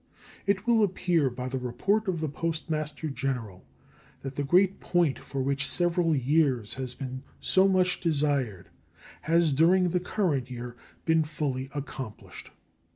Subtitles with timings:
[0.47, 3.63] It will appear by the report of the Postmaster General
[4.21, 8.69] that the great point which for several years has been so much desired
[9.21, 10.75] has during the current year
[11.05, 12.49] been fully accomplished.